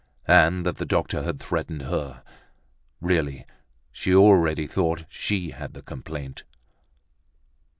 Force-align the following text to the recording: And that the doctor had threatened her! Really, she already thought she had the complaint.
And 0.27 0.65
that 0.65 0.77
the 0.77 0.85
doctor 0.87 1.21
had 1.21 1.39
threatened 1.39 1.83
her! 1.83 2.23
Really, 3.01 3.45
she 3.91 4.15
already 4.15 4.65
thought 4.65 5.05
she 5.09 5.51
had 5.51 5.75
the 5.75 5.83
complaint. 5.83 6.43